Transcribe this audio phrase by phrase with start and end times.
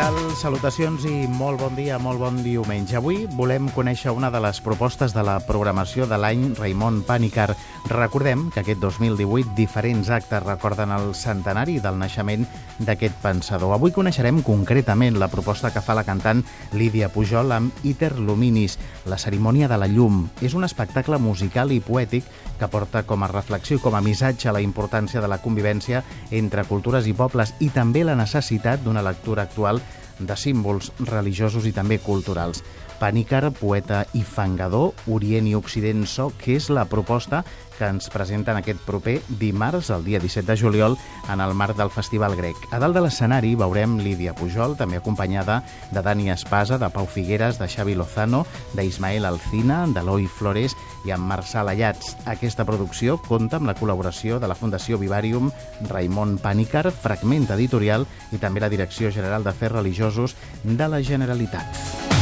[0.00, 0.16] Tal?
[0.38, 2.94] Salutacions i molt bon dia, molt bon diumenge.
[2.96, 7.50] Avui volem conèixer una de les propostes de la programació de l'any Raimon Pànicar.
[7.90, 12.46] Recordem que aquest 2018 diferents actes recorden el centenari del naixement
[12.78, 13.74] d'aquest pensador.
[13.76, 16.40] Avui coneixerem concretament la proposta que fa la cantant
[16.72, 20.22] Lídia Pujol amb Iter Luminis, la cerimònia de la llum.
[20.40, 22.24] És un espectacle musical i poètic
[22.60, 26.66] que porta com a reflexió i com a missatge la importància de la convivència entre
[26.68, 29.80] cultures i pobles i també la necessitat d'una lectura actual
[30.20, 32.60] de símbols religiosos i també culturals.
[33.00, 37.40] Panícar, poeta i fangador, Orient i Occident so, que és la proposta
[37.80, 40.98] que ens presenten aquest proper dimarts, el dia 17 de juliol,
[41.32, 42.58] en el marc del Festival Grec.
[42.70, 47.56] A dalt de l'escenari veurem Lídia Pujol, també acompanyada de Dani Espasa, de Pau Figueres,
[47.58, 48.44] de Xavi Lozano,
[48.76, 50.76] d'Ismael Alcina, d'Eloi Flores
[51.08, 52.18] i amb Marçal Allats.
[52.28, 55.48] Aquesta producció compta amb la col·laboració de la Fundació Vivarium
[55.88, 62.19] Raimon Pànicar, fragment editorial i també la Direcció General d'Afers Religiosos de la Generalitat.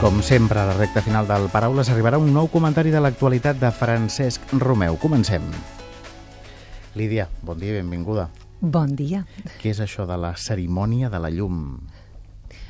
[0.00, 3.70] Com sempre, a la recta final del Paraules arribarà un nou comentari de l'actualitat de
[3.74, 4.94] Francesc Romeu.
[5.02, 5.42] Comencem.
[6.94, 8.28] Lídia, bon dia i benvinguda.
[8.60, 9.24] Bon dia.
[9.58, 11.80] Què és això de la cerimònia de la llum?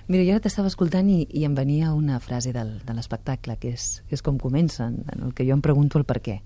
[0.08, 3.74] Mira, jo ara t'estava escoltant i, i em venia una frase del, de l'espectacle, que,
[3.76, 6.40] és, que és com comencen, en el que jo em pregunto el per què.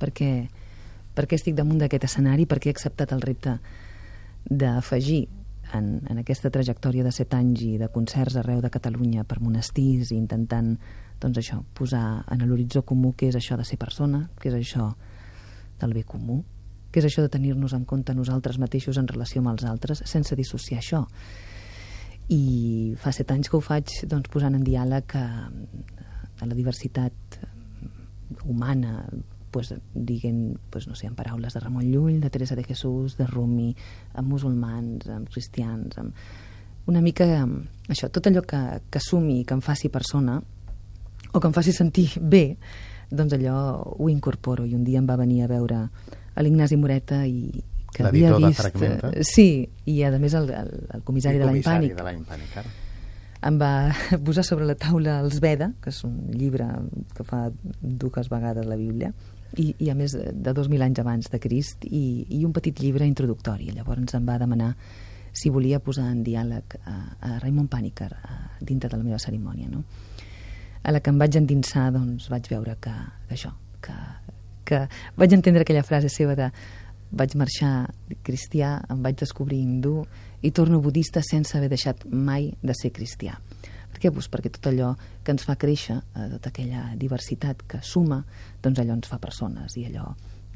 [0.00, 0.32] Per què,
[1.12, 3.58] per què estic damunt d'aquest escenari, per què he acceptat el repte
[4.48, 5.26] d'afegir
[5.76, 10.12] en, en aquesta trajectòria de set anys i de concerts arreu de Catalunya per monestirs
[10.12, 10.74] i intentant
[11.22, 14.88] doncs això, posar en l'horitzó comú què és això de ser persona, què és això
[15.80, 16.42] del bé comú,
[16.92, 20.36] què és això de tenir-nos en compte nosaltres mateixos en relació amb els altres sense
[20.38, 21.04] dissociar això.
[22.32, 27.38] I fa set anys que ho faig doncs, posant en diàleg a, a la diversitat
[28.48, 29.06] humana,
[29.52, 33.26] pues, diguem, pues, no sé, en paraules de Ramon Llull, de Teresa de Jesús, de
[33.28, 33.70] Rumi,
[34.14, 36.16] amb musulmans, amb cristians, amb
[36.90, 37.26] una mica
[37.92, 40.40] això, tot allò que, que sumi, que em faci persona
[41.32, 42.56] o que em faci sentir bé,
[43.12, 43.58] doncs allò
[43.98, 44.66] ho incorporo.
[44.66, 45.84] I un dia em va venir a veure
[46.34, 47.62] a l'Ignasi Moreta i
[47.92, 48.78] que havia vist...
[48.80, 52.22] De sí, i a més el, el, el comissari, el de l'any Pànic de l'any
[52.28, 52.72] Pànic, ara.
[53.48, 53.72] em va
[54.26, 56.68] posar sobre la taula els Veda, que és un llibre
[57.16, 57.44] que fa
[57.80, 59.12] dues vegades la Bíblia,
[59.56, 63.08] i, i a més de 2.000 anys abans de Crist, i, i un petit llibre
[63.08, 63.70] introductori.
[63.74, 64.72] Llavors em va demanar
[65.32, 69.70] si volia posar en diàleg a, a Raimon Pàniker a, dintre de la meva cerimònia.
[69.72, 69.82] No?
[70.82, 72.92] A la que em vaig endinsar, doncs, vaig veure que,
[73.28, 73.52] que això,
[73.84, 73.96] que,
[74.68, 74.84] que
[75.16, 76.50] vaig entendre aquella frase seva de
[77.12, 77.90] vaig marxar
[78.24, 80.00] cristià, em vaig descobrir hindú
[80.42, 83.36] i torno budista sense haver deixat mai de ser cristià.
[84.02, 84.10] Què?
[84.10, 84.88] Pues perquè tot allò
[85.22, 88.24] que ens fa créixer, eh, tota aquella diversitat que suma,
[88.62, 90.08] doncs allò ens fa persones i allò,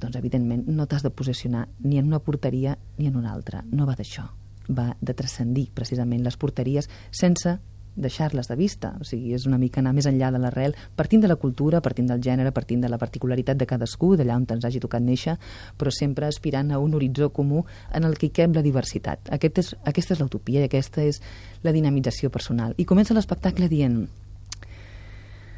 [0.03, 3.63] doncs evidentment no t'has de posicionar ni en una porteria ni en una altra.
[3.71, 4.27] No va d'això.
[4.69, 7.55] Va de transcendir precisament les porteries sense
[7.97, 8.93] deixar-les de vista.
[9.01, 12.11] O sigui, és una mica anar més enllà de l'arrel, partint de la cultura, partint
[12.13, 15.37] del gènere, partint de la particularitat de cadascú, d'allà on ens hagi tocat néixer,
[15.77, 19.33] però sempre aspirant a un horitzó comú en el que hi cap la diversitat.
[19.33, 21.23] Aquest és, aquesta és l'utopia i aquesta és
[21.65, 22.77] la dinamització personal.
[22.77, 24.05] I comença l'espectacle dient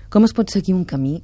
[0.08, 1.18] com es pot seguir un camí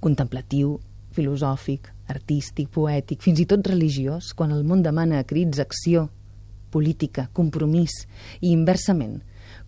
[0.00, 0.76] contemplatiu,
[1.10, 6.08] filosòfic, artístic, poètic, fins i tot religiós, quan el món demana a crits acció,
[6.70, 8.04] política, compromís,
[8.40, 9.18] i inversament,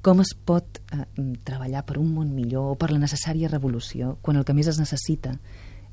[0.03, 1.05] com es pot eh,
[1.47, 4.81] treballar per un món millor o per la necessària revolució quan el que més es
[4.83, 5.37] necessita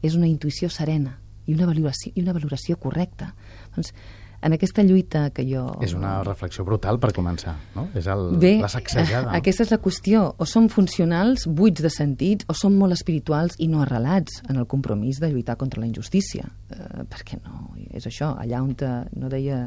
[0.01, 3.33] és una intuïció serena i una valoració, i una valoració correcta.
[3.75, 3.93] Doncs,
[4.41, 5.65] en aquesta lluita que jo...
[5.83, 7.89] És una reflexió brutal per començar, no?
[7.97, 9.33] És el, Bé, la sacsejada.
[9.39, 10.23] aquesta és la qüestió.
[10.39, 14.67] O som funcionals, buits de sentits, o som molt espirituals i no arrelats en el
[14.71, 16.47] compromís de lluitar contra la injustícia.
[16.71, 19.65] Eh, perquè no, és això, allà on te, no deia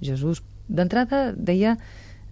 [0.00, 0.42] Jesús...
[0.64, 1.74] D'entrada deia,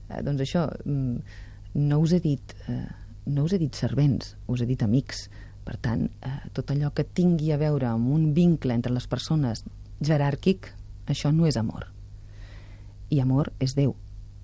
[0.08, 1.42] eh, doncs això, mm,
[1.74, 2.86] no us he dit, eh,
[3.26, 5.28] no us he dit servents, us he dit amics.
[5.62, 9.62] Per tant, eh, tot allò que tingui a veure amb un vincle entre les persones
[10.02, 10.72] jeràrquic,
[11.06, 11.86] això no és amor.
[13.10, 13.94] I amor és Déu.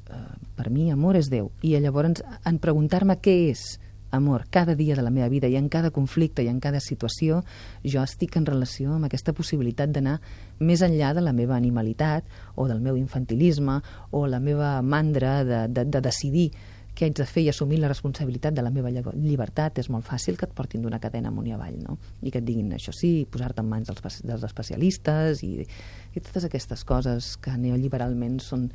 [0.09, 1.51] Uh, per mi, amor és Déu.
[1.63, 3.79] I llavors, en preguntar-me què és
[4.11, 7.43] amor cada dia de la meva vida i en cada conflicte i en cada situació,
[7.85, 10.19] jo estic en relació amb aquesta possibilitat d'anar
[10.61, 12.25] més enllà de la meva animalitat
[12.57, 13.81] o del meu infantilisme
[14.11, 16.51] o la meva mandra de, de, de decidir
[16.99, 20.39] què haig de fer i assumir la responsabilitat de la meva llibertat, és molt fàcil
[20.39, 21.95] que et portin d'una cadena amunt i avall, no?
[22.27, 26.49] I que et diguin això sí, posar-te en mans dels, dels especialistes i, i totes
[26.49, 28.67] aquestes coses que neoliberalment són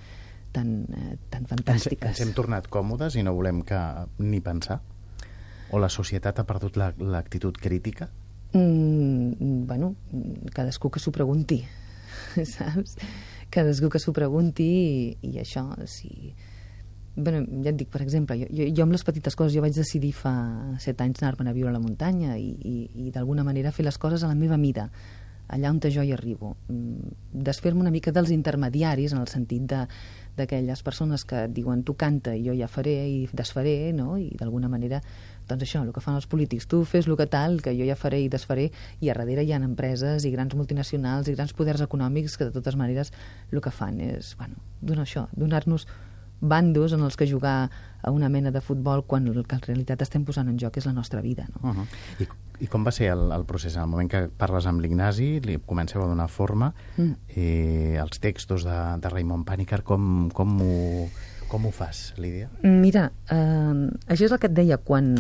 [0.56, 2.14] tan, eh, tan fantàstiques.
[2.14, 3.82] Ens, ens hem tornat còmodes i no volem que
[4.24, 4.80] ni pensar?
[5.74, 8.08] O la societat ha perdut l'actitud la, crítica?
[8.54, 9.96] Mm, bueno,
[10.54, 11.60] cadascú que s'ho pregunti,
[12.56, 12.96] saps?
[13.52, 16.32] Cadascú que s'ho pregunti i, i això, si...
[17.16, 19.76] Bueno, ja et dic, per exemple, jo, jo, jo amb les petites coses, jo vaig
[19.78, 20.34] decidir fa
[20.82, 24.00] set anys anar-me'n a viure a la muntanya i, i, i d'alguna manera fer les
[24.02, 24.88] coses a la meva mida,
[25.54, 26.56] allà on jo hi arribo.
[26.70, 27.14] Mm,
[27.46, 29.88] desfer-me una mica dels intermediaris, en el sentit de
[30.34, 34.18] d'aquelles persones que diuen tu canta i jo ja faré i desfaré, no?
[34.18, 35.00] i d'alguna manera
[35.48, 37.94] doncs això, el que fan els polítics, tu fes el que tal, que jo ja
[38.00, 41.84] faré i desfaré, i a darrere hi ha empreses i grans multinacionals i grans poders
[41.86, 43.14] econòmics que de totes maneres
[43.52, 45.86] el que fan és, bueno, donar això, donar-nos
[46.44, 47.72] bandos en els que jugar
[48.04, 50.86] a una mena de futbol quan el que en realitat estem posant en joc és
[50.86, 51.48] la nostra vida.
[51.56, 51.70] No?
[51.70, 51.88] Uh -huh.
[52.20, 52.28] I,
[52.66, 53.76] I com va ser el, el procés?
[53.76, 57.12] En el moment que parles amb l'Ignasi, li comenceu a donar forma, mm.
[57.30, 61.10] eh, els textos de, de Raimon Pànicar, com, com ho
[61.54, 62.50] com ho fas, Lídia?
[62.64, 65.14] Mira, eh, això és el que et deia, quan,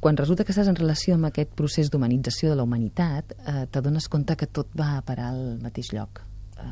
[0.00, 4.08] quan resulta que estàs en relació amb aquest procés d'humanització de la humanitat, eh, t'adones
[4.08, 6.24] compte que tot va a parar al mateix lloc.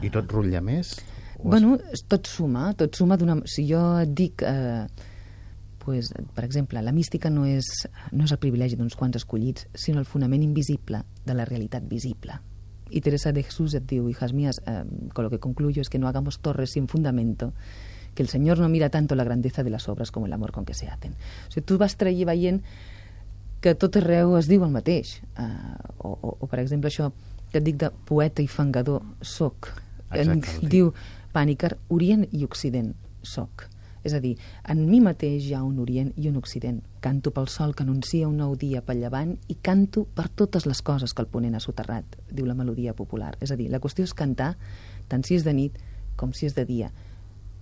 [0.02, 0.96] I tot rutlla més?
[1.42, 1.78] Bueno,
[2.08, 3.40] tot suma, tot suma d'una...
[3.48, 4.44] Si jo et dic...
[4.46, 4.86] Eh,
[5.80, 7.66] pues, per exemple, la mística no és,
[8.12, 12.36] no és el privilegi d'uns quants escollits, sinó el fonament invisible de la realitat visible.
[12.90, 14.84] Y Teresa de Jesús et diu, hijas mías, eh,
[15.14, 17.54] con lo que concluyo es que no hagamos torres sin fundamento,
[18.14, 20.64] que el Señor no mira tanto la grandeza de las obras como el amor con
[20.64, 21.12] que se hacen.
[21.48, 22.62] O sigui, tu vas traient veient
[23.60, 25.20] que tot arreu es diu el mateix.
[25.38, 27.12] Uh, o, o, o, per exemple, això
[27.52, 29.70] que et dic de poeta i fangador, soc.
[30.10, 30.90] Exacte, diu
[31.34, 33.66] Pànicar, Orient i Occident, soc.
[34.04, 34.32] És a dir,
[34.72, 36.80] en mi mateix hi ha un Orient i un Occident.
[37.04, 40.80] Canto pel sol que anuncia un nou dia pel llevant i canto per totes les
[40.80, 43.34] coses que el ponent ha soterrat, diu la melodia popular.
[43.40, 44.54] És a dir, la qüestió és cantar
[45.08, 45.76] tant si és de nit
[46.16, 46.90] com si és de dia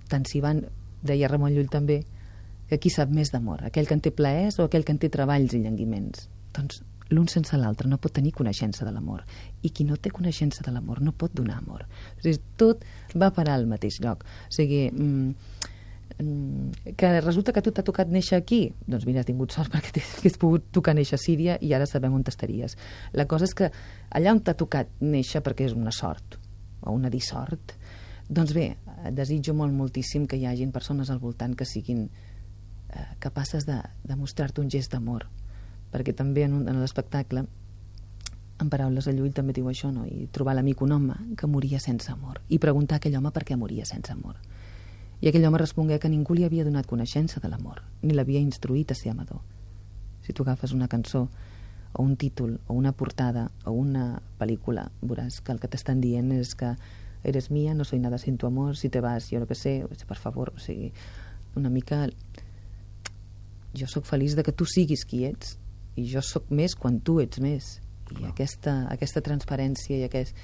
[0.08, 0.64] tant si van,
[1.04, 2.02] deia Ramon Llull també,
[2.68, 5.12] que qui sap més d'amor, aquell que en té plaers o aquell que en té
[5.12, 6.26] treballs i llenguiments.
[6.56, 9.24] Doncs l'un sense l'altre no pot tenir coneixença de l'amor.
[9.62, 11.86] I qui no té coneixença de l'amor no pot donar amor.
[12.18, 12.84] O sigui, tot
[13.16, 14.24] va parar al mateix lloc.
[14.24, 15.34] O sigui, mm,
[16.18, 20.02] mm, que resulta que tu t'ha tocat néixer aquí, doncs mira, has tingut sort perquè
[20.02, 22.76] has pogut tocar néixer a Síria i ara sabem on estaries.
[23.12, 23.70] La cosa és que
[24.10, 26.38] allà on t'ha tocat néixer, perquè és una sort,
[26.82, 27.74] o una dissort,
[28.28, 28.76] doncs bé,
[29.12, 32.10] desitjo molt moltíssim que hi hagin persones al voltant que siguin
[32.92, 35.24] eh, capaces de, de mostrar-te un gest d'amor
[35.92, 37.46] perquè també en, un, en l'espectacle
[38.58, 40.04] en paraules de Llull també diu això no?
[40.06, 42.40] i trobar l'amic un home que moria sense amor.
[42.48, 44.34] I preguntar a aquell home per què moria sense amor.
[45.20, 48.90] I aquell home respongué que ningú li havia donat coneixença de l'amor ni l'havia instruït
[48.90, 49.40] a ser amador.
[50.22, 51.28] Si tu agafes una cançó
[51.92, 56.34] o un títol o una portada o una pel·lícula veuràs que el que t'estan dient
[56.34, 56.74] és que
[57.24, 59.82] eres mía, no soy nada sin tu amor, si te vas, jo no que sé,
[60.06, 60.92] per favor, o sigui,
[61.56, 62.06] una mica...
[63.76, 65.58] Jo sóc feliç de que tu siguis qui ets
[65.98, 67.76] i jo sóc més quan tu ets més.
[68.14, 68.30] I no.
[68.32, 70.36] aquesta, aquesta transparència i aquest...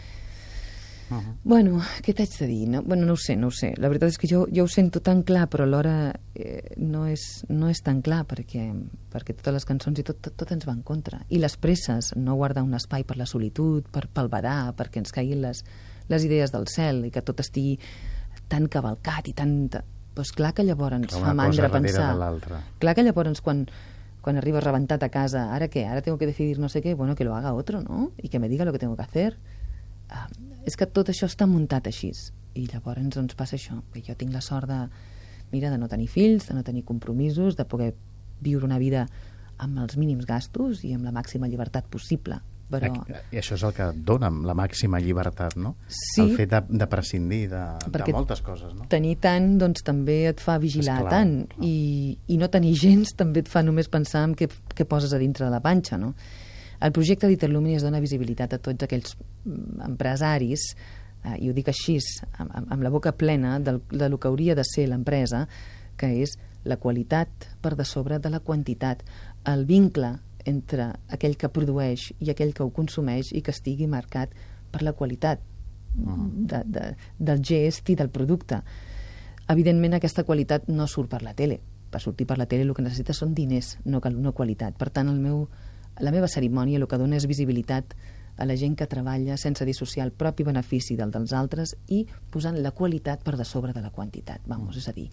[1.10, 1.34] Uh -huh.
[1.44, 2.68] Bueno, què t'haig de dir?
[2.68, 2.82] No?
[2.82, 3.74] Bueno, no ho sé, no ho sé.
[3.76, 7.44] La veritat és que jo, jo ho sento tan clar, però alhora eh, no, és,
[7.48, 8.72] no és tan clar perquè,
[9.12, 11.20] perquè totes les cançons i tot, tot, tot ens va en contra.
[11.28, 15.12] I les presses, no guardar un espai per la solitud, per pel badar, perquè ens
[15.12, 15.64] caiguin les,
[16.08, 17.78] les idees del cel i que tot estigui
[18.48, 19.68] tan cavalcat i tan...
[20.14, 22.14] Doncs clar que llavors ens fa mandra pensar...
[22.78, 23.64] Clar que llavors quan,
[24.24, 25.84] quan arribes rebentat a casa, ara què?
[25.84, 26.94] Ara tengo que decidir no sé què?
[26.96, 28.12] Bueno, que lo haga otro, ¿no?
[28.16, 29.36] I que me diga lo que tengo que hacer.
[30.08, 30.24] Uh,
[30.64, 32.10] és que tot això està muntat així.
[32.56, 34.80] I llavors ens doncs, passa això, que jo tinc la sort de,
[35.52, 37.92] mira, de no tenir fills, de no tenir compromisos, de poder
[38.40, 39.04] viure una vida
[39.58, 42.40] amb els mínims gastos i amb la màxima llibertat possible
[42.70, 42.90] però...
[43.32, 45.74] I això és el que dona la màxima llibertat, no?
[45.88, 46.22] Sí.
[46.24, 48.88] El fet de, de prescindir de, de moltes coses, no?
[48.92, 51.36] tenir tant, doncs, també et fa vigilar Esclar, tant.
[51.52, 51.66] No?
[51.66, 55.20] I, I no tenir gens també et fa només pensar en què, què poses a
[55.22, 56.14] dintre de la panxa, no?
[56.84, 60.66] El projecte d'Iterlumini es dona visibilitat a tots aquells mm, empresaris,
[61.24, 61.98] eh, i ho dic així,
[62.42, 65.46] amb, amb la boca plena del, de lo que hauria de ser l'empresa,
[65.96, 69.04] que és la qualitat per de sobre de la quantitat,
[69.48, 74.32] el vincle entre aquell que produeix i aquell que ho consumeix i que estigui marcat
[74.70, 75.40] per la qualitat
[75.98, 76.28] uh-huh.
[76.50, 78.60] de, de, del gest i del producte.
[79.48, 81.60] Evidentment, aquesta qualitat no surt per la tele.
[81.90, 84.76] Per sortir per la tele el que necessita són diners, no, no qualitat.
[84.80, 85.46] Per tant, el meu,
[86.00, 87.94] la meva cerimònia el que dona és visibilitat
[88.36, 92.02] a la gent que treballa sense dissociar el propi benefici del dels altres i
[92.34, 94.42] posant la qualitat per de sobre de la quantitat.
[94.46, 95.06] Vamos, és a dir,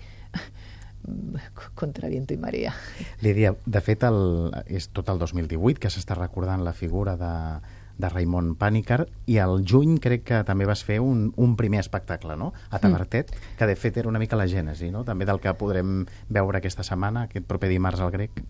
[1.79, 2.73] contra viento i marea.
[3.21, 7.33] Lídia, de fet, el, és tot el 2018 que s'està recordant la figura de,
[8.01, 12.37] de Raimon Pànicar i al juny crec que també vas fer un, un primer espectacle,
[12.37, 13.57] no?, a Tabertet, mm.
[13.59, 16.85] que de fet era una mica la gènesi, no?, també del que podrem veure aquesta
[16.87, 18.41] setmana, aquest proper dimarts al grec.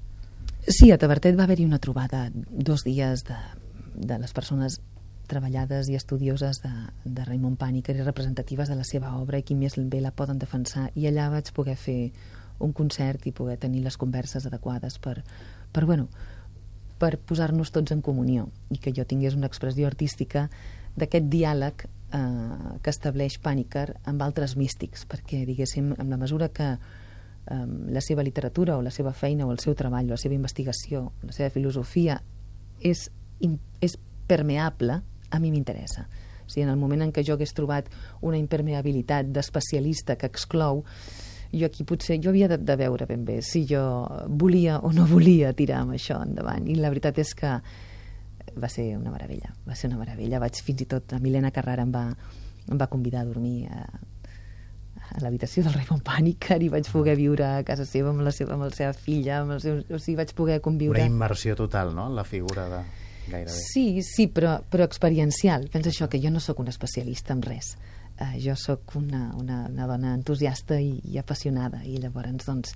[0.67, 3.37] Sí, a Tabertet va haver-hi una trobada dos dies de,
[3.95, 4.79] de les persones
[5.31, 6.71] treballades i estudioses de,
[7.05, 10.41] de Raimon Pànicar i representatives de la seva obra i qui més bé la poden
[10.41, 10.89] defensar.
[10.99, 12.11] I allà vaig poder fer
[12.61, 15.21] un concert i poder tenir les converses adequades per,
[15.71, 16.07] per, bueno,
[17.01, 20.47] per posar-nos tots en comunió i que jo tingués una expressió artística
[20.95, 26.73] d'aquest diàleg eh, que estableix Pànicar amb altres místics, perquè, diguéssim, en la mesura que
[26.75, 30.37] eh, la seva literatura o la seva feina o el seu treball o la seva
[30.37, 32.21] investigació, la seva filosofia
[32.81, 33.07] és,
[33.81, 35.01] és permeable,
[35.31, 36.05] a mi m'interessa.
[36.45, 37.87] O sigui, en el moment en què jo hagués trobat
[38.21, 40.83] una impermeabilitat d'especialista que exclou,
[41.51, 43.81] jo aquí potser jo havia de, de veure ben bé si jo
[44.27, 47.57] volia o no volia tirar amb això endavant i la veritat és que
[48.57, 51.85] va ser una meravella, va ser una meravella vaig fins i tot, la Milena Carrara
[51.87, 52.07] em va,
[52.67, 53.83] em va convidar a dormir a,
[55.11, 58.55] a l'habitació del Raymond Pàniker i vaig poder viure a casa seva amb la seva,
[58.57, 60.99] amb la seva filla, amb el seu, o sigui, vaig poder conviure...
[60.99, 62.83] Una immersió total, no?, en la figura de...
[63.21, 63.53] Gairebé.
[63.53, 65.67] Sí, sí, però, però experiencial.
[65.71, 67.75] Pensa això, que jo no sóc un especialista en res
[68.21, 72.75] eh, jo sóc una, una, una dona entusiasta i, i apassionada i llavors doncs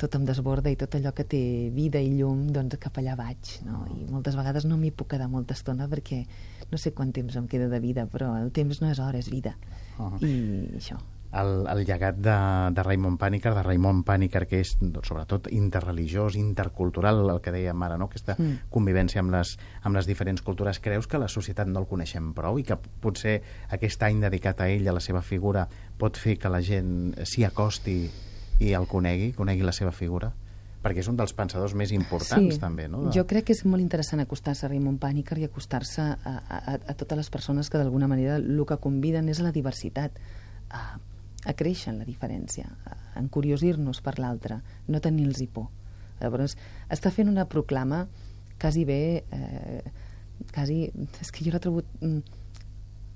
[0.00, 1.42] tot em desborda i tot allò que té
[1.74, 3.82] vida i llum, doncs cap allà vaig, no?
[3.92, 6.22] I moltes vegades no m'hi puc quedar molta estona perquè
[6.70, 9.28] no sé quant temps em queda de vida, però el temps no és hora, és
[9.28, 9.56] vida.
[9.98, 10.24] Uh -huh.
[10.24, 10.96] I això,
[11.32, 12.36] el, el llegat de,
[12.74, 17.86] de Raimon Pàniker, de Raimon Pàniker, que és doncs, sobretot interreligiós, intercultural, el que dèiem
[17.86, 18.10] ara, no?
[18.10, 18.70] aquesta mm.
[18.74, 19.54] convivència amb les,
[19.86, 20.82] amb les diferents cultures.
[20.82, 23.38] Creus que la societat no el coneixem prou i que potser
[23.70, 25.68] aquest any dedicat a ell, a la seva figura,
[26.00, 27.98] pot fer que la gent s'hi acosti
[28.60, 30.32] i el conegui, conegui la seva figura?
[30.80, 32.60] perquè és un dels pensadors més importants, sí.
[32.60, 33.02] també, no?
[33.04, 33.10] De...
[33.12, 36.94] Jo crec que és molt interessant acostar-se a Raymond Pàniker i acostar-se a, a, a
[36.96, 40.16] totes les persones que d'alguna manera el que conviden és a la diversitat,
[40.72, 40.96] a
[41.46, 45.70] a créixer en la diferència, a encuriosir-nos per l'altre, no tenir-los por.
[46.20, 46.56] Llavors,
[46.92, 48.04] està fent una proclama
[48.60, 49.82] quasi bé, eh,
[50.52, 50.84] quasi,
[51.20, 52.20] és que jo l'he trobat mm,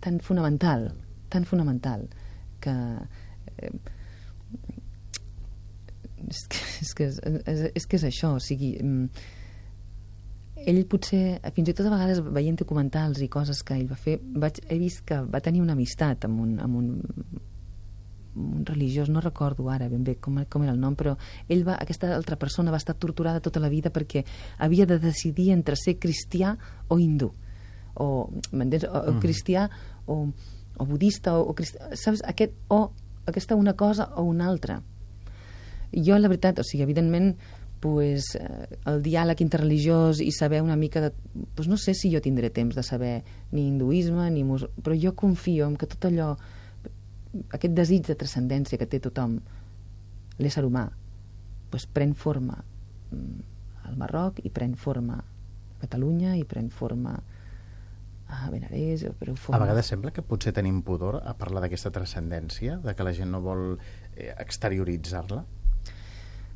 [0.05, 0.89] tan fonamental,
[1.29, 2.09] tan fonamental,
[2.65, 2.75] que...
[3.59, 3.75] Eh,
[6.25, 9.33] és que és, que és, és, és que és això, o sigui, mm,
[10.65, 14.17] ell potser, fins i tot a vegades veient documentals i coses que ell va fer,
[14.23, 16.89] vaig, he vist que va tenir una amistat amb un, amb un
[18.35, 21.15] un religiós, no recordo ara ben bé com, com era el nom, però
[21.49, 24.25] ell va, aquesta altra persona va estar torturada tota la vida perquè
[24.59, 26.57] havia de decidir entre ser cristià
[26.89, 27.33] o hindú
[27.95, 28.89] o, m'entens?
[28.89, 29.21] O, o mm.
[29.23, 29.69] cristià
[30.07, 30.19] o,
[30.79, 32.25] o budista o, o cristià, saps?
[32.27, 32.91] Aquest, o
[33.27, 34.83] aquesta una cosa o una altra
[35.95, 37.37] jo la veritat, o sigui, evidentment
[37.85, 41.13] pues, eh, el diàleg interreligiós i saber una mica de...
[41.55, 43.23] Pues no sé si jo tindré temps de saber
[43.53, 44.65] ni hinduisme ni mus...
[44.83, 46.35] però jo confio en que tot allò
[47.57, 49.39] aquest desig de transcendència que té tothom,
[50.39, 50.89] l'ésser humà,
[51.73, 52.59] doncs pren forma
[53.11, 53.41] mm,
[53.89, 57.15] al Marroc i pren forma a Catalunya i pren forma
[58.29, 59.59] a Benarés pren forma...
[59.59, 63.31] A vegades sembla que potser tenim pudor a parlar d'aquesta transcendència, de que la gent
[63.35, 65.43] no vol eh, exterioritzar-la?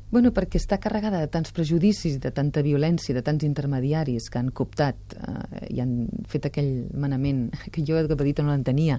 [0.09, 4.49] Bueno, perquè està carregada de tants prejudicis, de tanta violència, de tants intermediaris que han
[4.57, 8.97] cooptat eh, i han fet aquell manament que jo de petit no l'entenia,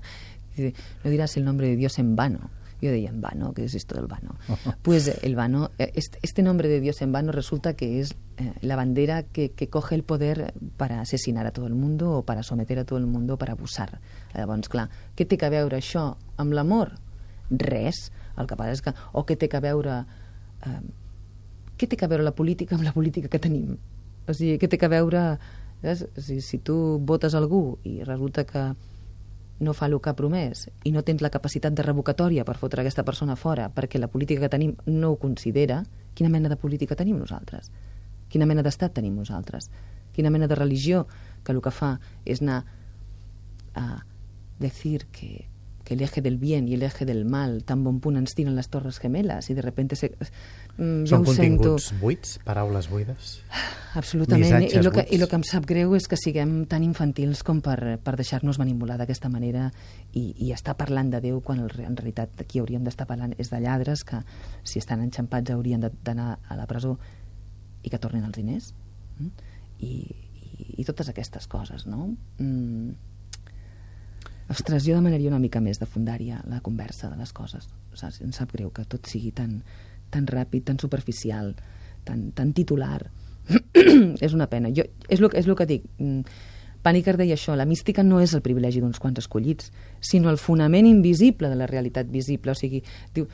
[0.57, 2.51] no dirás el nombre de Dios en vano.
[2.81, 4.37] Yo decía, en vano, ¿qué es esto del vano?
[4.83, 8.77] Pues el vano, eh, este, nombre de Dios en vano resulta que es eh, la
[8.77, 12.79] bandera que, que coge el poder para asesinar a todo el mundo o para someter
[12.79, 14.01] a todo el mundo o para abusar.
[14.35, 16.97] Llavors, clar, què té que veure això amb l'amor?
[17.51, 18.09] Res.
[18.39, 18.95] El que passa és que...
[19.13, 20.01] O què té que veure...
[20.65, 20.81] Eh,
[21.77, 23.77] què té que veure la política amb la política que tenim?
[24.25, 25.35] O sigui, què té que veure...
[25.81, 26.07] Saps?
[26.21, 26.75] Si, si tu
[27.09, 28.71] votes algú i resulta que
[29.61, 32.83] no fa el que ha promès i no tens la capacitat de revocatòria per fotre
[32.83, 35.83] aquesta persona fora perquè la política que tenim no ho considera,
[36.15, 37.71] quina mena de política tenim nosaltres?
[38.31, 39.71] Quina mena d'estat tenim nosaltres?
[40.13, 41.07] Quina mena de religió
[41.45, 42.65] que el que fa és anar
[43.75, 44.03] a
[44.59, 45.47] decir que
[45.91, 48.55] que el eje del bien i el eje del mal tan bon punt ens tiren
[48.55, 50.13] les torres gemeles i de repente se,
[50.77, 51.99] mm, Són continguts sento...
[51.99, 53.33] buits, paraules buides?
[53.99, 57.43] Absolutament, i el, que, i el que em sap greu és que siguem tan infantils
[57.43, 59.67] com per, per deixar-nos manipular d'aquesta manera
[60.15, 63.51] i, i estar parlant de Déu quan el, en realitat aquí hauríem d'estar parlant és
[63.51, 64.23] de lladres que
[64.63, 67.01] si estan enxampats haurien d'anar a la presó
[67.83, 68.71] i que tornin els diners
[69.19, 69.53] mm?
[69.83, 72.13] I, i, i totes aquestes coses, no?
[72.39, 73.10] Mm,
[74.51, 77.69] Ostres, jo demanaria una mica més de fundària la conversa de les coses.
[77.95, 79.61] Sigui, em sap greu que tot sigui tan,
[80.11, 81.53] tan ràpid, tan superficial,
[82.05, 83.05] tan, tan titular.
[84.27, 84.73] és una pena.
[84.75, 85.87] Jo, és, el, és el que dic.
[86.03, 86.25] Mm,
[86.83, 89.69] Pàniker deia això, la mística no és el privilegi d'uns quants escollits,
[90.01, 92.55] sinó el fonament invisible de la realitat visible.
[92.55, 92.81] O sigui,
[93.15, 93.29] diu,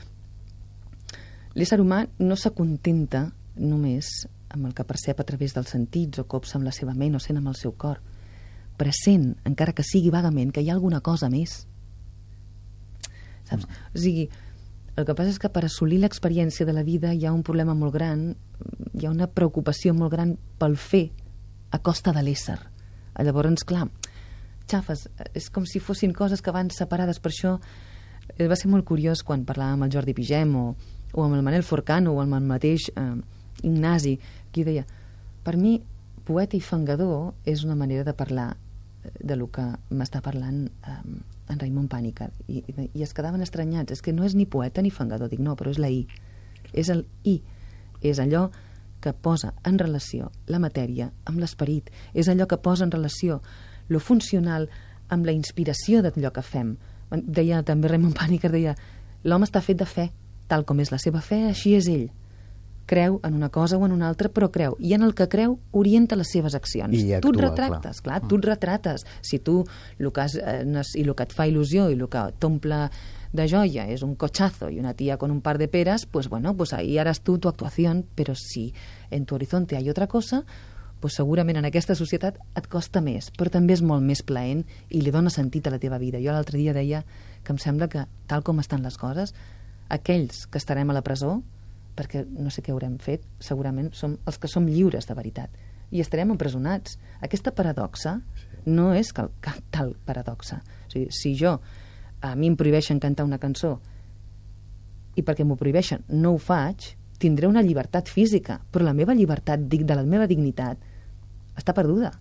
[1.55, 6.53] l'ésser humà no s'acontenta només amb el que percep a través dels sentits o cops
[6.55, 8.03] amb la seva ment o sent amb el seu cor.
[8.77, 11.63] Present, encara que sigui vagament, que hi ha alguna cosa més.
[13.47, 13.65] Saps?
[13.65, 13.87] Mm.
[13.93, 14.27] O sigui,
[14.97, 17.75] el que passa és que per assolir l'experiència de la vida hi ha un problema
[17.77, 18.31] molt gran,
[18.97, 21.07] hi ha una preocupació molt gran pel fer
[21.69, 22.57] a costa de l'ésser.
[23.17, 23.87] Llavors, clar,
[24.69, 27.21] xafes, és com si fossin coses que van separades.
[27.21, 27.55] Per això
[28.35, 30.67] eh, va ser molt curiós quan parlàvem amb el Jordi Pigem o,
[31.13, 33.13] o amb el Manel Forcano o amb el mateix eh,
[33.65, 34.17] Ignasi,
[34.53, 34.85] qui deia,
[35.45, 35.79] per mi,
[36.27, 38.51] poeta i fangador és una manera de parlar
[39.19, 40.95] de lo que m'està parlant eh,
[41.47, 43.95] en Raimon Pànica i, i es quedaven estranyats.
[43.95, 46.05] És que no és ni poeta ni fangador, dic no, però és la I.
[46.73, 47.39] És el I.
[48.01, 48.47] És allò
[49.01, 51.89] que posa en relació la matèria amb l'esperit.
[52.13, 53.41] És allò que posa en relació
[53.87, 54.69] lo funcional
[55.09, 56.75] amb la inspiració d'allò que fem.
[57.11, 58.75] Deia també Raimon Pànica deia
[59.23, 60.09] l'home està fet de fe
[60.47, 62.07] tal com és la seva fe, així és ell
[62.87, 64.77] creu en una cosa o en una altra, però creu.
[64.79, 66.95] I en el que creu, orienta les seves accions.
[66.95, 68.31] I actua, tu et retractes, clar, clar mm.
[68.31, 69.05] tu et retrates.
[69.21, 69.59] Si tu,
[69.99, 70.63] el que has, eh,
[70.95, 72.87] i el que et fa il·lusió i el que t'omple
[73.37, 76.55] de joia és un cochazo i una tia con un par de peras, pues bueno,
[76.55, 78.73] pues ahí harás tú tu actuación, però si
[79.11, 80.45] en tu horizonte hay otra cosa,
[80.99, 85.03] pues segurament en aquesta societat et costa més, però també és molt més plaent i
[85.03, 86.21] li dona sentit a la teva vida.
[86.23, 87.03] Jo l'altre dia deia
[87.43, 89.35] que em sembla que, tal com estan les coses,
[89.89, 91.43] aquells que estarem a la presó,
[91.97, 95.53] perquè no sé què haurem fet, segurament som els que som lliures de veritat
[95.91, 96.97] i estarem empresonats.
[97.23, 98.47] Aquesta paradoxa sí.
[98.67, 100.59] no és cal, cal, tal paradoxa.
[100.87, 101.57] O sigui, si jo
[102.21, 103.77] a mi em prohibeixen cantar una cançó
[105.17, 109.63] i perquè m'ho prohibeixen no ho faig, tindré una llibertat física, però la meva llibertat
[109.69, 110.77] de la meva dignitat
[111.57, 112.11] està perduda.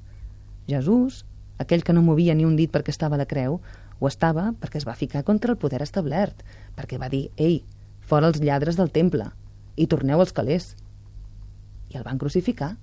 [0.66, 1.24] Jesús,
[1.61, 3.61] aquell que no movia ni un dit perquè estava a la creu,
[3.98, 6.40] ho estava perquè es va ficar contra el poder establert,
[6.77, 7.62] perquè va dir, ei,
[8.00, 9.29] fora els lladres del temple,
[9.76, 10.74] i torneu als calés.
[11.92, 12.74] I el van crucificar.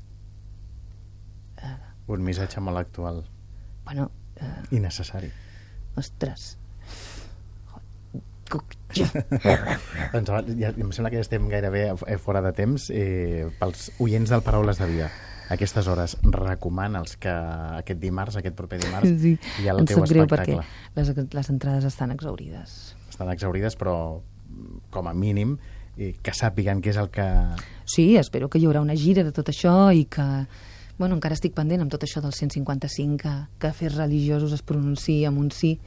[1.60, 1.77] Uh,
[2.15, 3.23] Un missatge molt actual.
[3.86, 4.10] Bueno...
[4.34, 5.29] Uh, I necessari.
[5.95, 6.58] Ostres.
[10.13, 10.29] doncs
[10.60, 11.86] ja, em sembla que ja estem gairebé
[12.21, 15.08] fora de temps eh, pels oients del Paraules de Vida
[15.53, 17.34] aquestes hores recomana'ls que
[17.79, 19.34] aquest dimarts, aquest proper dimarts sí.
[19.62, 20.60] hi ha el teu espectacle perquè
[20.95, 23.95] les, les entrades estan exaurides estan exaurides però
[24.93, 25.58] com a mínim
[25.97, 27.25] i que sàpiguen què és el que...
[27.86, 30.25] Sí, espero que hi haurà una gira de tot això i que...
[30.97, 35.23] Bueno, encara estic pendent amb tot això del 155, que, que fes religiosos es pronunciï
[35.25, 35.77] amb un sí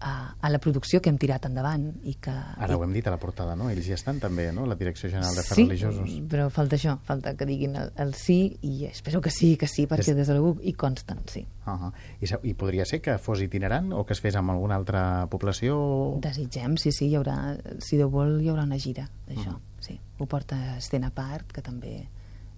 [0.00, 2.32] a, a la producció que hem tirat endavant i que...
[2.32, 2.76] Ara i...
[2.76, 3.68] ho hem dit a la portada, no?
[3.70, 4.64] Ells hi estan també, no?
[4.68, 6.08] La Direcció General de sí, Religiosos.
[6.08, 9.68] Sí, però falta això, falta que diguin el, el sí i espero que sí, que
[9.70, 11.44] sí, perquè des de l'algú hi consten, sí.
[11.66, 11.92] Uh -huh.
[12.20, 16.18] I, I podria ser que fos itinerant o que es fes amb alguna altra població?
[16.20, 19.80] Desitgem, sí, sí, hi haurà, si Déu vol, hi haurà una gira d'això, uh -huh.
[19.80, 20.00] sí.
[20.18, 22.08] Ho porta Estena Park, que també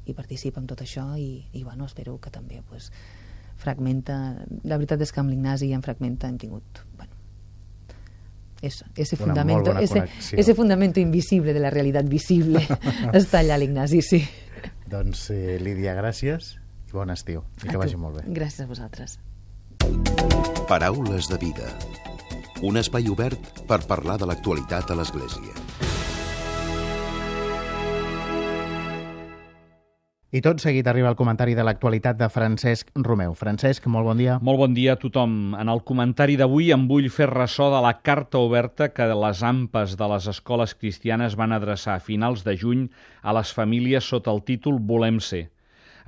[0.04, 2.90] hi participa amb tot això i, i bueno, espero que també pues,
[3.62, 4.16] fragmenta...
[4.64, 6.82] La veritat és que amb l'Ignasi en fragmenta hem tingut
[8.62, 12.62] eso, ese Una fundamento, ese, ese fundamento invisible de la realitat visible
[13.12, 14.22] està allà l'Ignasi, sí.
[14.86, 16.54] Doncs, eh, Lídia, gràcies
[16.88, 17.42] i bon estiu.
[17.62, 17.82] I a que tu.
[17.82, 18.26] vagi molt bé.
[18.32, 19.18] Gràcies a vosaltres.
[20.68, 21.72] Paraules de vida.
[22.62, 25.91] Un espai obert per parlar de l'actualitat a l'Església.
[30.32, 33.34] I tot seguit arriba el comentari de l'actualitat de Francesc Romeu.
[33.36, 34.38] Francesc, molt bon dia.
[34.40, 35.52] Molt bon dia a tothom.
[35.60, 39.92] En el comentari d'avui em vull fer ressò de la carta oberta que les AMPAs
[40.00, 42.86] de les escoles cristianes van adreçar a finals de juny
[43.20, 45.50] a les famílies sota el títol Volem ser.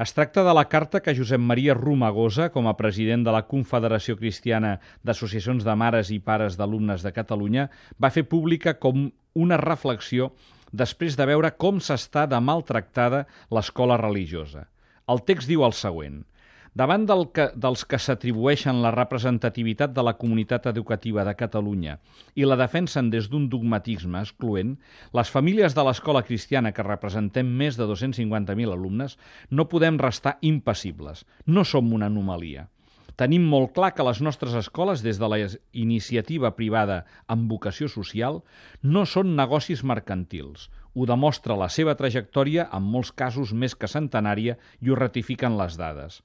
[0.01, 4.17] Es tracta de la carta que Josep Maria Romagosa, com a president de la Confederació
[4.17, 7.69] Cristiana d'Associacions de Mares i Pares d'Alumnes de Catalunya,
[8.01, 10.33] va fer pública com una reflexió
[10.75, 14.67] després de veure com s'està de maltractada l'escola religiosa.
[15.09, 16.23] El text diu el següent.
[16.75, 22.01] Davant del que, dels que s'atribueixen la representativitat de la comunitat educativa de Catalunya
[22.35, 24.75] i la defensen des d'un dogmatisme excloent,
[25.15, 29.15] les famílies de l'escola cristiana que representem més de 250.000 alumnes
[29.51, 31.23] no podem restar impassibles.
[31.47, 32.67] No som una anomalia.
[33.21, 35.39] Tenim molt clar que les nostres escoles, des de la
[35.85, 38.41] iniciativa privada amb vocació social,
[38.83, 40.69] no són negocis mercantils.
[40.95, 45.79] Ho demostra la seva trajectòria, en molts casos més que centenària, i ho ratifiquen les
[45.79, 46.23] dades.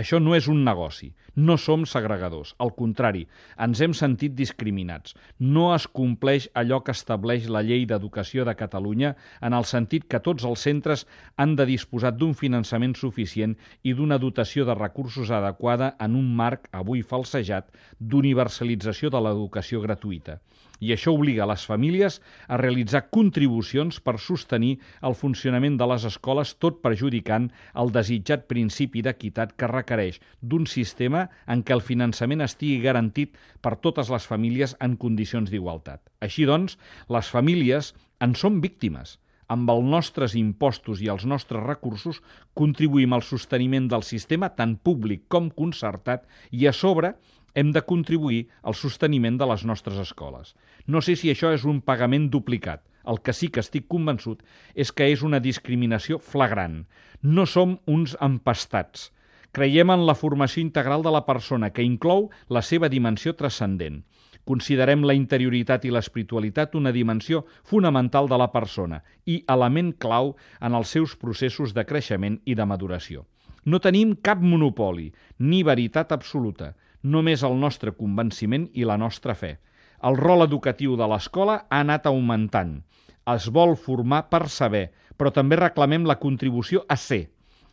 [0.00, 1.10] Això no és un negoci.
[1.36, 2.54] No som segregadors.
[2.64, 3.26] Al contrari,
[3.66, 5.12] ens hem sentit discriminats.
[5.38, 10.22] No es compleix allò que estableix la Llei d'Educació de Catalunya en el sentit que
[10.24, 11.04] tots els centres
[11.36, 16.68] han de disposar d'un finançament suficient i d'una dotació de recursos adequada en un marc,
[16.72, 17.68] avui falsejat,
[18.00, 20.40] d'universalització de l'educació gratuïta
[20.82, 22.18] i això obliga les famílies
[22.50, 24.72] a realitzar contribucions per sostenir
[25.06, 31.28] el funcionament de les escoles, tot perjudicant el desitjat principi d'equitat que requereix d'un sistema
[31.46, 36.02] en què el finançament estigui garantit per totes les famílies en condicions d'igualtat.
[36.20, 39.18] Així doncs, les famílies en són víctimes
[39.52, 42.20] amb els nostres impostos i els nostres recursos
[42.58, 47.14] contribuïm al sosteniment del sistema tant públic com concertat i a sobre
[47.54, 50.54] hem de contribuir al sosteniment de les nostres escoles.
[50.86, 52.82] No sé si això és un pagament duplicat.
[53.04, 54.42] El que sí que estic convençut
[54.74, 56.84] és que és una discriminació flagrant.
[57.22, 59.10] No som uns empastats.
[59.52, 64.00] Creiem en la formació integral de la persona, que inclou la seva dimensió transcendent.
[64.48, 70.74] Considerem la interioritat i l'espiritualitat una dimensió fonamental de la persona i element clau en
[70.74, 73.26] els seus processos de creixement i de maduració.
[73.64, 79.56] No tenim cap monopoli, ni veritat absoluta només el nostre convenciment i la nostra fe.
[80.02, 82.80] El rol educatiu de l'escola ha anat augmentant.
[83.30, 87.28] Es vol formar per saber, però també reclamem la contribució a ser.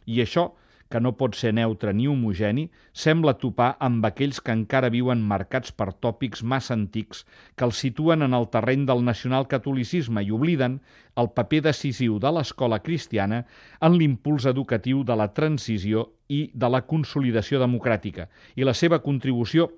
[0.05, 0.51] I això,
[0.89, 5.71] que no pot ser neutre ni homogeni, sembla topar amb aquells que encara viuen marcats
[5.71, 7.25] per tòpics massa antics
[7.55, 10.79] que els situen en el terreny del nacionalcatolicisme i obliden
[11.21, 13.43] el paper decisiu de l'escola cristiana
[13.85, 19.69] en l'impuls educatiu de la transició i de la consolidació democràtica i la seva contribució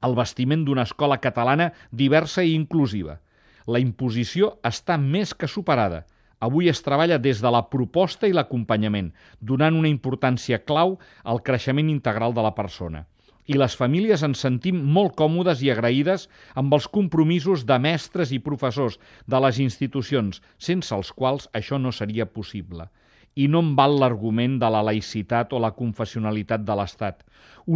[0.00, 3.18] al bastiment d'una escola catalana diversa i inclusiva.
[3.66, 6.06] La imposició està més que superada.
[6.40, 11.88] Avui es treballa des de la proposta i l'acompanyament, donant una importància clau al creixement
[11.90, 13.06] integral de la persona.
[13.48, 18.42] I les famílies ens sentim molt còmodes i agraïdes amb els compromisos de mestres i
[18.44, 22.90] professors de les institucions, sense els quals això no seria possible
[23.38, 27.20] i no em val l'argument de la laïcitat o la confessionalitat de l'Estat.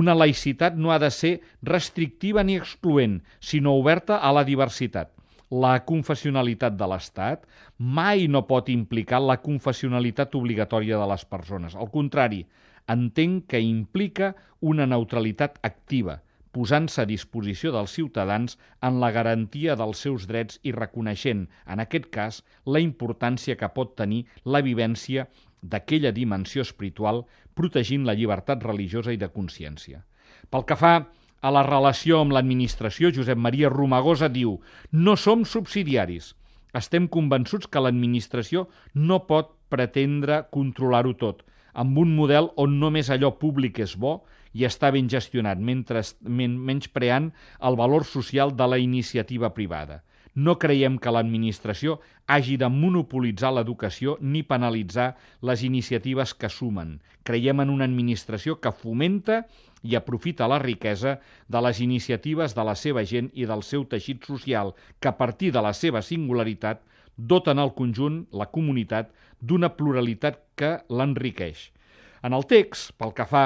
[0.03, 5.12] Una laïcitat no ha de ser restrictiva ni excloent, sinó oberta a la diversitat.
[5.53, 7.43] La confessionalitat de l'Estat
[7.97, 11.75] mai no pot implicar la confessionalitat obligatòria de les persones.
[11.77, 12.38] Al contrari,
[12.95, 14.31] entenc que implica
[14.73, 16.17] una neutralitat activa,
[16.57, 18.57] posant-se a disposició dels ciutadans
[18.88, 23.97] en la garantia dels seus drets i reconeixent, en aquest cas, la importància que pot
[23.97, 25.27] tenir la vivència
[25.62, 30.01] d'aquella dimensió espiritual protegint la llibertat religiosa i de consciència.
[30.49, 31.05] Pel que fa a
[31.51, 34.61] la relació amb l'administració, Josep Maria Romagosa diu
[34.93, 36.35] «No som subsidiaris.
[36.73, 41.43] Estem convençuts que l'administració no pot pretendre controlar-ho tot,
[41.75, 44.21] amb un model on només allò públic és bo
[44.53, 50.03] i està ben gestionat, mentre, men, menys preant el valor social de la iniciativa privada.
[50.35, 55.11] No creiem que l'administració hagi de monopolitzar l'educació ni penalitzar
[55.45, 57.01] les iniciatives que sumen.
[57.23, 59.42] Creiem en una administració que fomenta
[59.83, 61.18] i aprofita la riquesa
[61.49, 65.53] de les iniciatives de la seva gent i del seu teixit social, que a partir
[65.53, 66.81] de la seva singularitat
[67.16, 71.68] doten al conjunt, la comunitat, d'una pluralitat que l'enriqueix.
[72.23, 73.45] En el text, pel que fa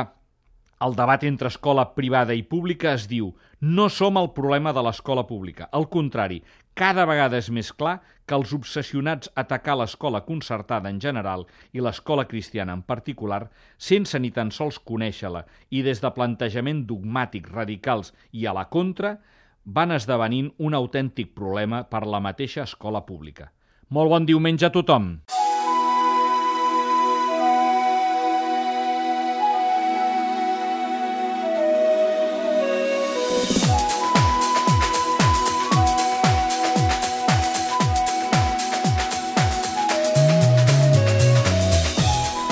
[0.84, 3.30] el debat entre escola privada i pública es diu
[3.64, 5.70] no som el problema de l'escola pública.
[5.72, 6.42] Al contrari,
[6.76, 11.80] cada vegada és més clar que els obsessionats a atacar l'escola concertada en general i
[11.80, 13.46] l'escola cristiana en particular,
[13.78, 19.16] sense ni tan sols conèixer-la i des de plantejament dogmàtics radicals i a la contra,
[19.64, 23.48] van esdevenint un autèntic problema per la mateixa escola pública.
[23.88, 25.14] Molt bon diumenge a tothom!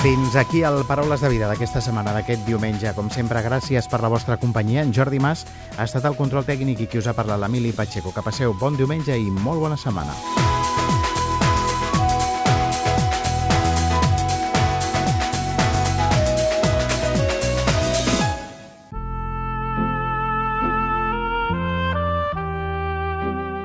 [0.04, 2.90] Fins aquí el Paraules de Vida d'aquesta setmana, d'aquest diumenge.
[2.92, 4.82] Com sempre, gràcies per la vostra companyia.
[4.84, 5.46] En Jordi Mas
[5.78, 8.12] ha estat el control tècnic i qui us ha parlat, l'Emili Pacheco.
[8.12, 10.12] Que passeu bon diumenge i molt bona setmana.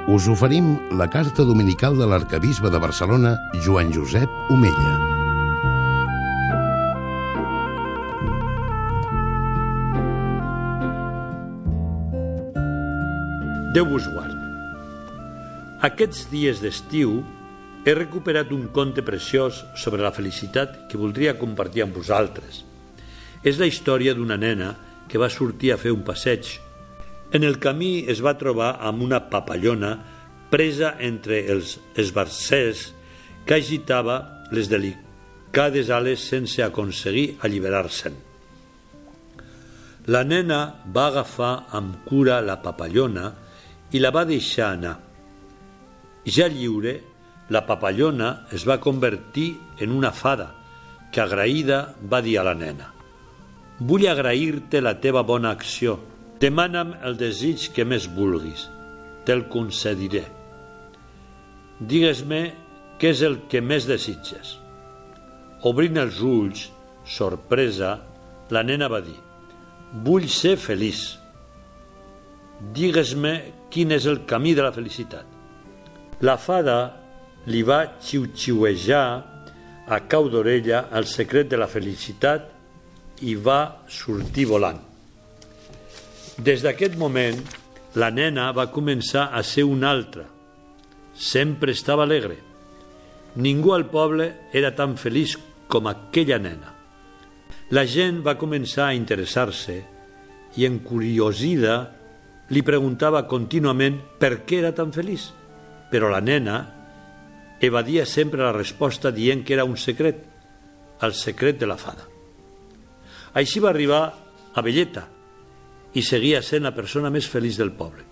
[0.08, 5.19] Us oferim la carta dominical de l'arcabisbe de Barcelona, Joan Josep Omella.
[13.70, 14.34] Déu vos guard.
[15.86, 17.20] Aquests dies d'estiu
[17.86, 22.64] he recuperat un conte preciós sobre la felicitat que voldria compartir amb vosaltres.
[23.46, 24.72] És la història d'una nena
[25.06, 26.50] que va sortir a fer un passeig.
[27.30, 29.92] En el camí es va trobar amb una papallona
[30.50, 32.88] presa entre els esbarcers
[33.46, 38.18] que agitava les delicades ales sense aconseguir alliberar-se'n.
[40.10, 43.28] La nena va agafar amb cura la papallona
[43.92, 44.98] i la va deixar anar.
[46.26, 47.00] Ja lliure,
[47.50, 50.52] la papallona es va convertir en una fada
[51.12, 52.94] que agraïda va dir a la nena
[53.80, 55.96] «Vull agrair-te la teva bona acció.
[56.40, 58.66] Demana'm el desig que més vulguis.
[59.24, 60.26] Te'l concediré.
[61.80, 62.42] Digues-me
[63.00, 64.58] què és el que més desitges».
[65.64, 66.68] Obrint els ulls,
[67.08, 67.98] sorpresa,
[68.52, 69.18] la nena va dir
[70.06, 71.18] «Vull ser feliç.
[72.76, 73.34] Digues-me
[73.70, 75.26] quin és el camí de la felicitat».
[76.22, 76.80] La fada
[77.48, 79.08] li va xiu-xiuejar
[79.90, 82.50] a cau d'orella el secret de la felicitat
[83.26, 84.80] i va sortir volant.
[86.38, 87.40] Des d'aquest moment,
[88.00, 90.28] la nena va començar a ser una altra.
[91.16, 92.38] Sempre estava alegre.
[93.36, 96.76] Ningú al poble era tan feliç com aquella nena.
[97.72, 99.76] La gent va començar a interessar-se
[100.56, 101.76] i, encuriosida,
[102.50, 105.30] li preguntava contínuament per què era tan feliç.
[105.90, 106.60] Però la nena
[107.62, 110.24] evadia sempre la resposta dient que era un secret,
[111.02, 112.08] el secret de la fada.
[113.38, 114.04] Així va arribar
[114.54, 115.06] a Belleta
[115.94, 118.06] i seguia sent la persona més feliç del poble,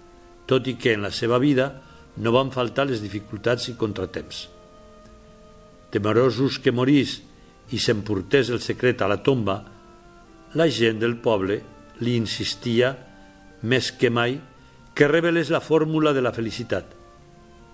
[0.45, 1.71] tot i que en la seva vida
[2.17, 4.47] no van faltar les dificultats i contratemps.
[5.93, 7.21] Temerosos que morís
[7.73, 9.57] i s'emportés el secret a la tomba,
[10.57, 11.61] la gent del poble
[12.01, 12.93] li insistia
[13.61, 14.37] més que mai
[14.97, 16.93] que revelés la fórmula de la felicitat.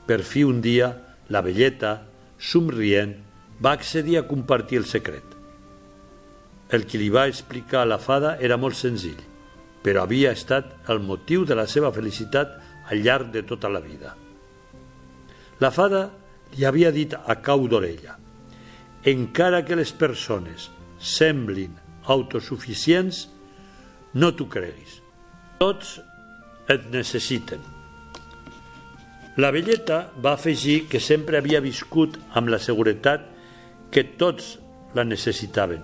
[0.08, 0.90] Per fi un dia
[1.32, 2.04] la velleta,
[2.38, 3.16] somrient,
[3.64, 5.24] va accedir a compartir el secret.
[6.70, 9.20] El que li va explicar a la fada era molt senzill,
[9.84, 12.58] però havia estat el motiu de la seva felicitat
[12.90, 14.18] al llarg de tota la vida.
[15.60, 16.10] La fada
[16.58, 18.24] li havia dit a cau d'orella
[19.04, 21.76] encara que les persones semblin
[22.08, 23.28] autosuficients,
[24.16, 25.03] no t'ho creguis.
[25.64, 25.94] Tots
[26.74, 27.62] et necessiten.
[29.40, 33.24] La velleta va afegir que sempre havia viscut amb la seguretat
[33.94, 34.58] que tots
[34.98, 35.80] la necessitaven.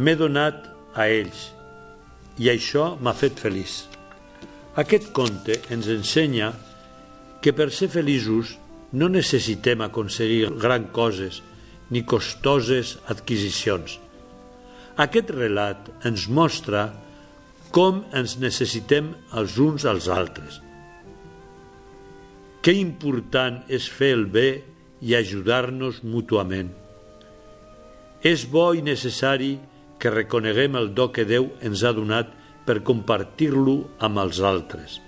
[0.00, 1.42] M'he donat a ells
[2.40, 3.76] i això m'ha fet feliç.
[4.80, 6.48] Aquest conte ens ensenya
[7.44, 8.56] que per ser feliços
[8.96, 11.42] no necessitem aconseguir gran coses
[11.92, 14.00] ni costoses adquisicions.
[14.96, 16.88] Aquest relat ens mostra
[17.72, 20.60] com ens necessitem els uns als altres–
[22.62, 24.62] que important és fer el bé
[25.02, 26.68] i ajudar-nos mútuament.
[28.22, 29.56] És bo i necessari
[29.98, 32.30] que reconeguem el do que Déu ens ha donat
[32.62, 35.00] per compartir-lo amb els altres.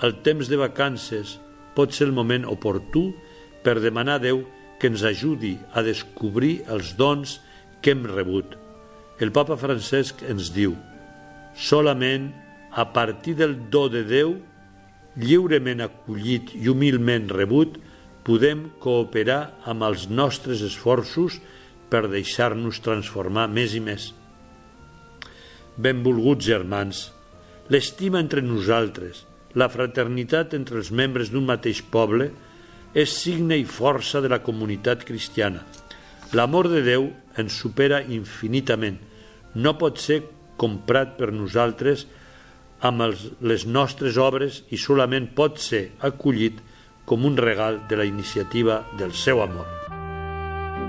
[0.00, 1.36] El temps de vacances
[1.76, 3.10] pot ser el moment oportú
[3.60, 4.40] per demanar a Déu
[4.80, 7.36] que ens ajudi a descobrir els dons
[7.84, 8.56] que hem rebut.
[9.20, 10.72] El papa Francesc ens diu
[11.56, 12.30] solament
[12.72, 14.36] a partir del do de Déu
[15.16, 17.78] lliurement acollit i humilment rebut,
[18.26, 21.38] podem cooperar amb els nostres esforços
[21.88, 24.10] per deixar-nos transformar més i més.
[25.76, 27.06] Benvolguts germans,
[27.72, 29.24] l'estima entre nosaltres,
[29.56, 32.30] la fraternitat entre els membres d'un mateix poble,
[32.96, 35.62] és signe i força de la comunitat cristiana.
[36.32, 38.96] L'amor de Déu ens supera infinitament.
[39.54, 40.22] No pot ser
[40.56, 42.06] comprat per nosaltres
[42.84, 46.60] amb els, les nostres obres i solament pot ser acollit
[47.06, 49.66] com un regal de la iniciativa del seu amor.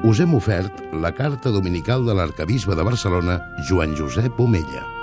[0.08, 4.97] Us hem ofert la carta dominical de l'arcabisbe de Barcelona, Joan Josep Omella.